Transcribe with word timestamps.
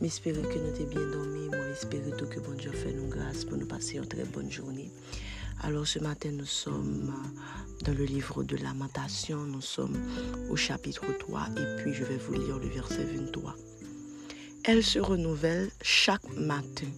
M'espérer 0.00 0.42
que 0.42 0.58
nous 0.58 0.76
t'es 0.76 0.84
bien 0.84 1.06
dormi. 1.10 1.48
Moi, 1.48 1.68
espérer 1.72 2.10
tout 2.18 2.26
que 2.26 2.40
bon 2.40 2.52
Dieu 2.52 2.72
fait 2.72 2.92
nous 2.92 3.08
grâce 3.08 3.44
pour 3.44 3.56
nous 3.56 3.66
passer 3.66 3.96
une 3.96 4.06
très 4.06 4.24
bonne 4.24 4.50
journée. 4.50 4.90
Alors 5.62 5.86
ce 5.86 5.98
matin, 5.98 6.30
nous 6.32 6.44
sommes 6.44 7.14
dans 7.84 7.94
le 7.94 8.04
livre 8.04 8.42
de 8.42 8.56
Lamentation. 8.56 9.44
Nous 9.44 9.60
sommes 9.60 9.96
au 10.50 10.56
chapitre 10.56 11.06
3 11.18 11.48
et 11.56 11.82
puis 11.82 11.94
je 11.94 12.04
vais 12.04 12.16
vous 12.16 12.34
lire 12.34 12.58
le 12.58 12.68
verset 12.68 13.04
23. 13.04 13.54
Elle 14.64 14.82
se 14.82 14.98
renouvelle 14.98 15.70
chaque 15.80 16.28
matin. 16.36 16.88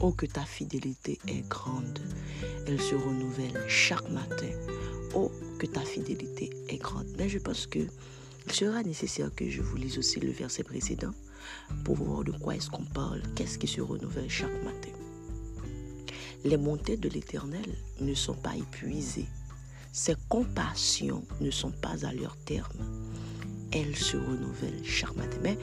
Oh, 0.00 0.12
que 0.12 0.26
ta 0.26 0.44
fidélité 0.44 1.18
est 1.28 1.46
grande. 1.48 2.00
Elle 2.66 2.80
se 2.80 2.94
renouvelle 2.94 3.64
chaque 3.68 4.08
matin. 4.10 4.50
Oh, 5.14 5.30
que 5.58 5.66
ta 5.66 5.82
fidélité 5.82 6.50
est 6.68 6.78
grande. 6.78 7.08
Mais 7.16 7.28
je 7.28 7.38
pense 7.38 7.66
que 7.66 7.80
il 8.46 8.52
sera 8.52 8.82
nécessaire 8.82 9.30
que 9.34 9.48
je 9.48 9.62
vous 9.62 9.76
lise 9.76 9.98
aussi 9.98 10.18
le 10.18 10.32
verset 10.32 10.64
précédent 10.64 11.12
pour 11.84 11.96
voir 11.96 12.24
de 12.24 12.32
quoi 12.32 12.56
est-ce 12.56 12.70
qu'on 12.70 12.84
parle, 12.84 13.22
qu'est-ce 13.34 13.58
qui 13.58 13.66
se 13.66 13.80
renouvelle 13.80 14.30
chaque 14.30 14.62
matin. 14.64 14.90
Les 16.44 16.56
montées 16.56 16.96
de 16.96 17.08
l'Éternel 17.08 17.76
ne 18.00 18.14
sont 18.14 18.34
pas 18.34 18.56
épuisées. 18.56 19.28
Ses 19.92 20.14
compassions 20.28 21.24
ne 21.40 21.50
sont 21.50 21.72
pas 21.72 22.06
à 22.06 22.12
leur 22.12 22.36
terme. 22.38 22.78
Elles 23.72 23.96
se 23.96 24.16
renouvellent 24.16 24.84
chaque 24.84 25.14
matin. 25.16 25.36
Mais 25.42 25.58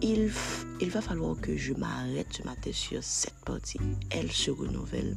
il, 0.00 0.32
il 0.80 0.90
va 0.90 1.00
falloir 1.00 1.38
que 1.40 1.56
je 1.56 1.74
m'arrête 1.74 2.28
ce 2.30 2.42
matin 2.44 2.70
sur 2.72 3.02
cette 3.02 3.38
partie. 3.44 3.78
Elles 4.10 4.32
se 4.32 4.50
renouvellent 4.50 5.16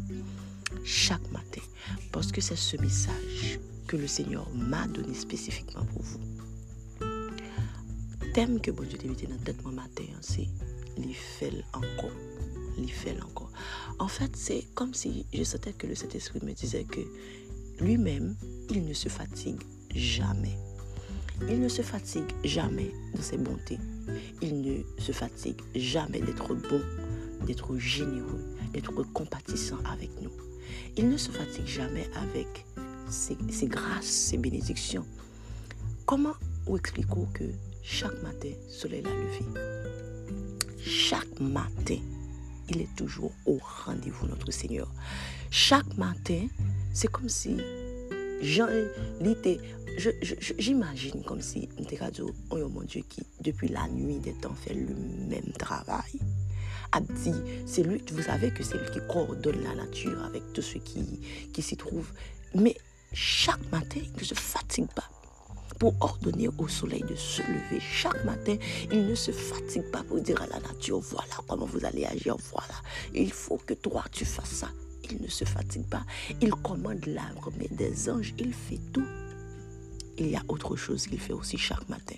chaque 0.84 1.32
matin. 1.32 1.62
Parce 2.12 2.32
que 2.32 2.42
c'est 2.42 2.56
ce 2.56 2.78
message 2.78 3.60
que 3.88 3.98
le 3.98 4.08
Seigneur 4.08 4.50
m'a 4.54 4.88
donné 4.88 5.14
spécifiquement 5.14 5.86
pour 5.86 6.02
vous. 6.02 6.39
Que 8.40 8.72
bon 8.72 8.86
Dieu 8.86 8.98
mis 9.04 9.18
dans 9.28 9.44
tête 9.44 9.62
mon 9.66 9.74
matin, 9.74 10.06
c'est 10.22 10.48
les 10.98 11.14
encore. 11.74 12.16
Les 12.78 13.22
encore. 13.22 13.52
En 14.00 14.08
fait, 14.08 14.34
c'est 14.34 14.66
comme 14.76 14.94
si 14.94 15.26
je 15.34 15.44
sentais 15.44 15.74
que 15.74 15.86
le 15.86 15.94
Saint-Esprit 15.94 16.40
me 16.46 16.54
disait 16.54 16.86
que 16.86 17.02
lui-même, 17.84 18.38
il 18.70 18.86
ne 18.86 18.94
se 18.94 19.10
fatigue 19.10 19.62
jamais. 19.94 20.58
Il 21.50 21.60
ne 21.60 21.68
se 21.68 21.82
fatigue 21.82 22.32
jamais 22.46 22.94
de 23.14 23.22
ses 23.22 23.38
bontés. 23.38 23.78
Il 24.42 24.62
ne 24.62 24.84
se 25.02 25.12
fatigue 25.12 25.60
jamais 25.76 26.22
d'être 26.22 26.56
bon, 26.56 26.82
d'être 27.46 27.78
généreux, 27.78 28.56
d'être 28.72 29.04
compatissant 29.12 29.80
avec 29.84 30.12
nous. 30.22 30.32
Il 30.96 31.10
ne 31.10 31.18
se 31.18 31.30
fatigue 31.30 31.68
jamais 31.68 32.10
avec 32.16 32.66
ses, 33.10 33.36
grâces, 33.68 34.06
ses 34.06 34.38
bénédictions. 34.38 35.06
Comment 36.06 36.36
vous 36.66 36.78
expliquons 36.78 37.28
que 37.34 37.44
chaque 37.84 38.22
matin, 38.22 38.50
le 38.50 38.72
soleil 38.72 39.04
a 39.06 39.10
levé. 39.10 39.46
Chaque 40.84 41.40
matin, 41.40 41.98
il 42.70 42.82
est 42.82 42.96
toujours 42.96 43.32
au 43.46 43.58
rendez-vous, 43.86 44.28
notre 44.28 44.52
Seigneur. 44.52 44.92
Chaque 45.50 45.98
matin, 45.98 46.48
c'est 46.94 47.10
comme 47.10 47.30
si 47.30 47.58
j'imagine 50.58 51.24
comme 51.24 51.42
si 51.42 51.68
oh 52.52 52.70
mon 52.70 52.84
Dieu 52.84 53.04
qui 53.10 53.26
depuis 53.42 53.68
la 53.68 53.88
nuit 53.90 54.20
des 54.20 54.34
temps 54.34 54.54
fait 54.54 54.74
le 54.74 54.96
même 55.28 55.52
travail 55.58 56.20
a 56.94 57.02
dit 57.02 57.34
c'est 57.66 57.84
lui 57.84 58.02
vous 58.12 58.22
savez 58.22 58.52
que 58.52 58.64
c'est 58.64 58.78
lui 58.78 58.90
qui 58.92 59.00
coordonne 59.10 59.62
la 59.64 59.76
nature 59.76 60.24
avec 60.24 60.54
tout 60.54 60.62
ce 60.62 60.78
qui 60.78 61.20
qui 61.52 61.62
s'y 61.62 61.76
trouve 61.76 62.12
mais 62.56 62.76
chaque 63.12 63.72
matin 63.72 64.00
il 64.02 64.20
ne 64.20 64.24
se 64.24 64.36
fatigue 64.36 64.88
pas 64.96 65.10
pour 65.80 65.96
ordonner 66.02 66.50
au 66.58 66.68
soleil 66.68 67.04
de 67.04 67.16
se 67.16 67.42
lever 67.42 67.80
chaque 67.80 68.24
matin. 68.26 68.58
Il 68.92 69.08
ne 69.08 69.16
se 69.16 69.32
fatigue 69.32 69.90
pas 69.92 70.04
pour 70.04 70.20
dire 70.20 70.42
à 70.42 70.48
la 70.48 70.60
nature, 70.60 71.00
voilà 71.00 71.36
comment 71.48 71.66
vous 71.66 71.86
allez 71.86 72.06
agir, 72.06 72.36
voilà. 72.52 72.76
Il 73.16 73.32
faut 73.32 73.58
que 73.58 73.74
toi, 73.74 74.04
tu 74.12 74.26
fasses 74.26 74.52
ça. 74.52 74.70
Il 75.10 75.22
ne 75.22 75.28
se 75.28 75.46
fatigue 75.46 75.88
pas. 75.88 76.06
Il 76.42 76.52
commande 76.52 77.06
l'armée 77.08 77.70
des 77.72 78.10
anges. 78.10 78.34
Il 78.38 78.54
fait 78.54 78.80
tout. 78.94 79.08
Il 80.18 80.28
y 80.28 80.36
a 80.36 80.44
autre 80.48 80.76
chose 80.76 81.08
qu'il 81.08 81.20
fait 81.20 81.34
aussi 81.34 81.58
chaque 81.58 81.88
matin. 81.90 82.16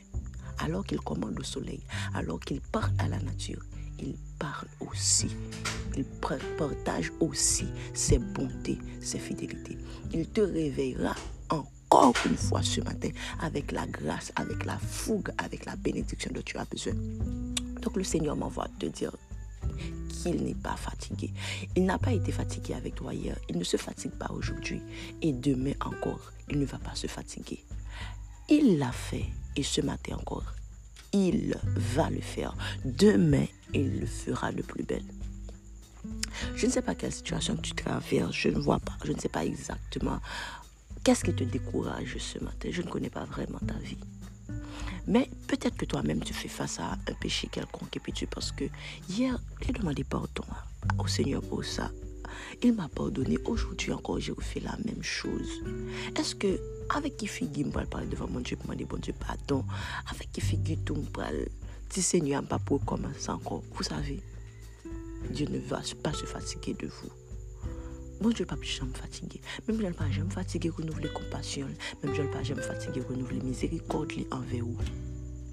Alors 0.58 0.86
qu'il 0.86 1.00
commande 1.00 1.40
au 1.40 1.44
soleil, 1.44 1.82
alors 2.14 2.40
qu'il 2.40 2.62
parle 2.62 2.92
à 3.00 3.08
la 3.08 3.20
nature, 3.20 3.64
il 4.00 4.16
parle 4.38 4.68
aussi. 4.80 5.30
Il 5.96 6.04
partage 6.58 7.12
aussi 7.20 7.66
ses 7.94 8.20
bontés, 8.20 8.78
ses 9.02 9.20
fidélités. 9.20 9.78
Il 10.14 10.28
te 10.30 10.42
réveillera 10.42 11.16
encore 11.50 11.81
encore 11.92 12.16
une 12.26 12.38
fois 12.38 12.64
ce 12.64 12.82
matin 12.82 13.10
avec 13.42 13.72
la 13.72 13.86
grâce, 13.86 14.32
avec 14.36 14.66
la 14.66 14.78
fougue, 14.78 15.32
avec 15.38 15.66
la 15.66 15.76
bénédiction 15.76 16.32
dont 16.34 16.42
tu 16.44 16.58
as 16.58 16.66
besoin. 16.66 16.94
Donc 17.82 17.98
le 17.98 18.04
Seigneur 18.04 18.36
m'envoie 18.36 18.68
te 18.80 18.86
dire 18.86 19.12
qu'il 20.10 20.44
n'est 20.44 20.56
pas 20.56 20.76
fatigué. 20.76 21.34
Il 21.76 21.86
n'a 21.86 21.98
pas 21.98 22.14
été 22.14 22.32
fatigué 22.32 22.74
avec 22.74 22.96
toi 22.96 23.14
hier. 23.14 23.38
Il 23.50 23.58
ne 23.58 23.64
se 23.64 23.78
fatigue 23.78 24.12
pas 24.12 24.32
aujourd'hui. 24.32 24.82
Et 25.22 25.34
demain 25.34 25.74
encore, 25.82 26.32
il 26.50 26.60
ne 26.60 26.66
va 26.66 26.78
pas 26.78 26.96
se 26.96 27.08
fatiguer. 27.08 27.64
Il 28.50 28.78
l'a 28.78 28.92
fait. 28.92 29.26
Et 29.56 29.64
ce 29.64 29.82
matin 29.82 30.16
encore, 30.16 30.54
il 31.12 31.56
va 31.76 32.10
le 32.10 32.22
faire. 32.22 32.56
Demain, 32.86 33.46
il 33.74 34.00
le 34.00 34.06
fera 34.06 34.52
de 34.52 34.62
plus 34.62 34.84
belle. 34.84 35.04
Je 36.56 36.66
ne 36.66 36.72
sais 36.72 36.82
pas 36.82 36.96
quelle 36.96 37.12
situation 37.12 37.56
tu 37.58 37.74
traverses, 37.74 38.34
je 38.34 38.50
ne 38.50 38.60
vois 38.60 38.80
pas, 38.80 38.98
je 39.06 39.12
ne 39.12 39.20
sais 39.20 39.30
pas 39.30 39.46
exactement 39.46 40.20
Qu'est-ce 41.04 41.24
qui 41.24 41.34
te 41.34 41.44
décourage 41.44 42.18
ce 42.20 42.38
matin? 42.44 42.70
Je 42.72 42.84
ne 42.84 42.88
connais 42.88 43.10
pas 43.10 43.26
vraiment 43.26 43.58
ta 43.66 43.74
vie. 43.76 43.98
Mais 45.08 45.28
peut-être 45.48 45.76
que 45.76 45.86
toi-même, 45.86 46.20
tu 46.20 46.32
fais 46.32 46.48
face 46.48 46.80
à 46.80 46.92
un 46.92 47.14
péché 47.20 47.48
quelconque 47.52 47.98
et 47.98 48.00
puis 48.00 48.14
tu 48.14 48.28
que 48.52 48.66
hier, 49.10 49.40
j'ai 49.66 49.74
demandé 49.74 50.04
pardon 50.04 50.44
au 51.00 51.08
Seigneur 51.08 51.42
pour 51.42 51.66
ça. 51.66 51.90
Il 52.62 52.74
m'a 52.74 52.88
pardonné. 52.88 53.40
Aujourd'hui 53.46 53.92
encore, 53.92 54.20
j'ai 54.20 54.32
refait 54.32 54.60
la 54.60 54.78
même 54.86 55.02
chose. 55.02 55.64
Est-ce 56.16 56.36
que, 56.36 56.60
avec 56.96 57.18
qui 57.18 57.26
figure, 57.26 57.68
je 57.68 57.88
parler 57.88 58.08
devant 58.08 58.28
mon 58.28 58.40
Dieu 58.40 58.56
pour 58.56 58.68
demander 58.68 58.86
bon 58.86 58.98
Dieu 58.98 59.14
pardon? 59.20 59.66
Avec 60.08 60.32
qui 60.32 60.42
figure, 60.42 60.78
tout 60.86 60.96
parle? 61.06 61.48
Si 61.90 62.04
Seigneur, 62.04 62.44
pas 62.44 62.60
pour 62.60 62.86
commencer 62.86 63.30
encore. 63.30 63.64
Vous 63.74 63.84
savez, 63.84 64.22
Dieu 65.32 65.48
ne 65.50 65.60
va 65.60 65.82
pas 66.04 66.14
se 66.14 66.26
fatiguer 66.26 66.76
de 66.76 66.88
vous. 66.88 67.21
Bon 68.22 68.30
Dieu, 68.30 68.46
pas 68.46 68.56
jamais 68.62 68.94
fatigué. 68.94 69.42
Même 69.68 69.82
je 69.82 69.88
ne 69.88 69.94
pas 69.94 70.08
jamais 70.12 70.30
fatigué 70.30 70.70
renouveler 70.70 71.10
compassion. 71.10 71.68
Même 72.04 72.14
je 72.14 72.22
ne 72.22 72.28
pas 72.28 72.44
jamais 72.44 72.62
fatigué 72.62 73.02
renouveler 73.02 73.40
miséricorde 73.40 74.12
envers 74.30 74.64
vous. 74.64 74.78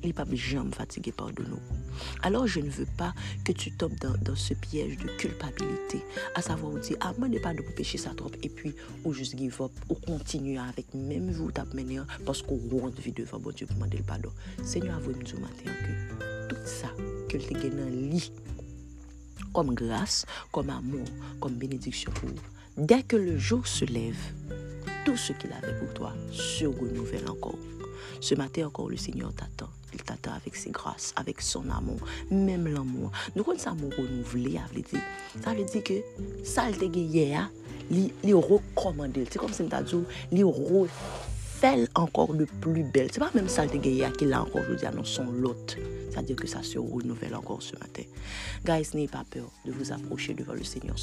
Il 0.03 0.09
n'est 0.09 0.12
pas 0.12 0.27
jamais 0.34 0.71
fatigué 0.73 1.11
par 1.11 1.33
de 1.33 1.45
nous. 1.45 1.61
Alors 2.23 2.47
je 2.47 2.61
ne 2.61 2.69
veux 2.69 2.87
pas 2.99 3.15
que 3.43 3.53
tu 3.53 3.73
tombes 3.73 3.97
dans, 3.99 4.37
ce 4.37 4.53
piège 4.53 4.99
de 4.99 5.07
culpabilité, 5.17 6.05
à 6.34 6.43
savoir 6.43 6.73
vous 6.73 6.78
dire, 6.78 6.99
ah, 7.01 7.15
moi, 7.17 7.27
ne 7.28 7.39
pas 7.39 7.55
de 7.55 7.62
pécher 7.75 7.97
ça 7.97 8.11
trop, 8.15 8.31
et 8.43 8.51
puis, 8.51 8.75
ou 9.03 9.15
juste 9.15 9.39
give 9.39 9.62
up, 9.62 9.73
ou 9.89 9.95
continuer 9.95 10.59
avec 10.59 10.93
même 10.93 11.31
vous 11.31 11.51
tape 11.51 11.75
parce 12.27 12.43
qu'on 12.43 12.61
rend 12.71 12.91
vie 12.91 13.12
devant 13.12 13.39
bon 13.39 13.51
Dieu 13.51 13.67
pour 13.67 13.77
demander 13.77 13.97
le 13.97 14.05
pardon. 14.05 14.31
Seigneur, 14.62 15.01
vous 15.01 15.12
nous 15.12 15.41
matin 15.41 15.65
que 15.65 16.49
tout 16.49 16.61
ça, 16.67 16.89
que 17.31 17.39
le 17.39 17.59
gagné 17.59 17.91
lit, 18.11 18.31
comme 19.55 19.75
grâce, 19.75 20.27
comme 20.53 20.69
amour, 20.69 21.07
comme 21.41 21.55
bénédiction 21.55 22.12
pour 22.12 22.28
vous, 22.28 22.58
Dès 22.78 23.03
que 23.03 23.16
le 23.16 23.37
jour 23.37 23.66
se 23.66 23.84
lève, 23.84 24.15
tout 25.05 25.16
ce 25.16 25.33
qu'il 25.33 25.50
avait 25.53 25.77
pour 25.81 25.93
toi 25.94 26.12
se 26.31 26.65
renouvelle 26.65 27.28
encore. 27.28 27.59
Ce 28.21 28.37
matin 28.37 28.69
encore, 28.69 28.89
le 28.89 28.97
Seigneur 28.97 29.33
t'attend. 29.34 29.69
Il 29.93 30.00
t'attend 30.00 30.31
avec 30.34 30.55
ses 30.55 30.71
grâces, 30.71 31.12
avec 31.16 31.41
son 31.41 31.69
amour, 31.71 31.99
même 32.31 32.72
l'amour. 32.72 33.11
Nous, 33.34 33.43
quand 33.43 33.59
ça 33.59 33.71
amour 33.71 33.91
renouvelé, 33.99 34.61
ça 35.43 35.55
veut 35.55 35.65
dire 35.65 35.83
que 35.83 35.94
ça, 36.44 36.71
le 36.71 36.87
hier, 36.87 37.50
il 37.91 38.34
recommandé. 38.37 39.25
C'est 39.28 39.41
comme 39.41 39.53
si 39.53 39.63
on 39.63 39.69
t'a 39.69 39.83
dit, 39.83 39.97
il 40.30 40.45
encore 41.95 42.33
le 42.33 42.47
plus 42.47 42.84
belle. 42.84 43.09
C'est 43.13 43.21
pas 43.21 43.31
même 43.34 43.49
ça, 43.49 43.66
le 43.66 43.75
hier, 43.84 44.13
qu'il 44.13 44.33
a 44.33 44.43
encore 44.43 44.63
aujourd'hui, 44.63 44.87
non, 44.95 45.05
son. 45.05 45.27
C'est-à-dire 46.10 46.37
que 46.37 46.47
ça 46.47 46.63
se 46.63 46.78
renouvelle 46.78 47.34
encore 47.34 47.63
ce 47.63 47.75
matin. 47.77 48.03
Guys, 48.65 48.89
n'ayez 48.95 49.09
pas 49.09 49.25
peur 49.31 49.51
de 49.65 49.72
vous 49.72 49.93
approcher 49.93 50.34
devant 50.34 50.55
le 50.55 50.65
Seigneur, 50.65 50.97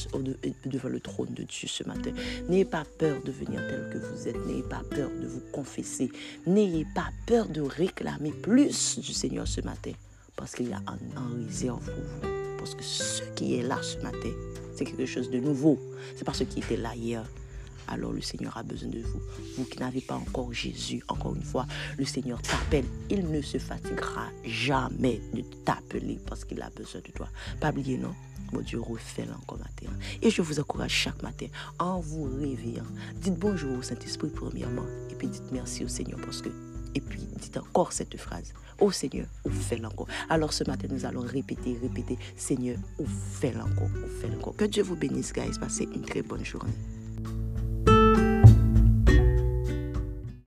devant 0.66 0.90
le 0.90 1.00
trône 1.00 1.34
de 1.34 1.44
Dieu 1.44 1.68
ce 1.68 1.84
matin. 1.84 2.12
N'ayez 2.50 2.66
pas 2.66 2.84
peur 2.98 3.22
de 3.24 3.32
venir 3.32 3.62
tel 3.68 3.90
que 3.94 3.98
vous 3.98 4.28
êtes. 4.28 4.46
N'ayez 4.46 4.64
pas 4.64 4.82
peur 4.90 5.10
de 5.22 5.28
vous 5.28 5.42
confesser. 5.52 6.12
N'ayez 6.46 6.86
pas 6.96 7.10
peur 7.28 7.48
de 7.48 7.62
réclamer 7.62 8.32
plus 8.32 9.00
du 9.00 9.14
Seigneur 9.14 9.48
ce 9.48 9.62
matin. 9.62 9.92
Parce 10.36 10.54
qu'il 10.54 10.70
y 10.70 10.74
a 10.74 10.82
un, 10.88 11.22
en 11.22 11.46
réserve 11.46 11.86
pour 11.86 11.94
vous. 11.94 12.58
Parce 12.58 12.76
que 12.76 12.84
ce 12.84 13.24
qui 13.36 13.56
est 13.56 13.64
là 13.64 13.80
ce 13.82 13.98
matin, 14.00 14.32
c'est 14.76 14.86
quelque 14.86 15.06
chose 15.06 15.30
de 15.30 15.40
nouveau. 15.40 15.80
C'est 16.16 16.26
pas 16.26 16.34
ce 16.34 16.44
qui 16.44 16.60
était 16.60 16.78
là 16.78 16.96
hier 16.96 17.24
alors 17.88 18.12
le 18.12 18.22
Seigneur 18.22 18.58
a 18.58 18.64
besoin 18.64 18.90
de 18.90 19.00
vous. 19.00 19.22
Vous 19.58 19.66
qui 19.66 19.80
n'avez 19.80 20.02
pas 20.02 20.16
encore 20.16 20.54
Jésus, 20.54 21.04
encore 21.08 21.36
une 21.36 21.44
fois, 21.44 21.66
le 21.98 22.06
Seigneur 22.06 22.42
t'appelle. 22.42 22.86
Il 23.10 23.30
ne 23.30 23.42
se 23.42 23.58
fatiguera 23.58 24.28
jamais 24.44 25.22
de 25.34 25.42
t'appeler 25.64 26.20
parce 26.26 26.46
qu'il 26.46 26.62
a 26.62 26.70
besoin 26.70 27.02
de 27.02 27.12
toi. 27.12 27.28
Pas 27.60 27.70
oublier, 27.70 27.98
non? 27.98 28.14
Mon 28.54 28.62
Dieu 28.62 28.80
refait 28.80 29.28
encore 29.36 29.58
matin. 29.58 29.92
Et 30.22 30.30
je 30.30 30.42
vous 30.42 30.60
encourage 30.60 30.92
chaque 30.92 31.22
matin, 31.24 31.48
en 31.80 32.00
vous 32.00 32.26
réveillant, 32.26 32.86
dites 33.16 33.38
bonjour 33.38 33.80
au 33.80 33.82
Saint-Esprit 33.82 34.30
premièrement, 34.30 34.86
et 35.10 35.16
puis 35.16 35.28
dites 35.28 35.52
merci 35.52 35.84
au 35.84 35.88
Seigneur 35.88 36.20
parce 36.22 36.42
que 36.42 36.50
et 36.94 37.02
puis 37.02 37.28
dites 37.42 37.58
encore 37.58 37.92
cette 37.92 38.18
phrase. 38.18 38.54
Oh 38.80 38.92
Seigneur, 38.92 39.28
ou 39.44 39.50
fais 39.50 39.84
encore. 39.86 40.08
Alors 40.30 40.54
ce 40.54 40.64
matin, 40.64 40.88
nous 40.90 41.06
allons 41.06 41.22
répéter, 41.22 41.78
répéter, 41.82 42.18
Seigneur, 42.38 42.78
ou 43.00 43.06
fais 43.06 43.56
encore, 43.56 43.90
ou 44.04 44.22
fais 44.22 44.34
encore. 44.34 44.56
Que 44.56 44.66
Dieu 44.66 44.84
vous 44.84 44.96
bénisse, 44.96 45.34
guys. 45.34 45.60
Passez 45.60 45.88
une 45.94 46.04
très 46.04 46.22
bonne 46.22 46.46
journée. 46.46 46.74